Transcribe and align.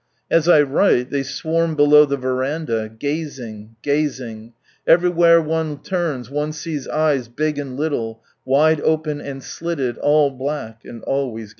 As 0.31 0.47
I 0.47 0.63
write 0.63 1.11
they 1.11 1.21
swarm 1.21 1.75
below 1.75 2.05
the 2.05 2.17
verandah, 2.17 2.89
gazing, 2.89 3.75
gazing. 3.83 4.53
Everywhere 4.87 5.39
one 5.39 5.77
turns 5.77 6.27
one 6.27 6.53
sees 6.53 6.87
eyes 6.87 7.27
big 7.27 7.59
and 7.59 7.77
little, 7.77 8.23
wide 8.43 8.81
open 8.81 9.21
and 9.21 9.43
slitted, 9.43 9.99
all 9.99 10.31
black, 10.31 10.83
and 10.85 11.03
always 11.03 11.03
len 11.03 11.21
crowded 11.21 11.41
in 11.43 11.47
too. 11.49 11.49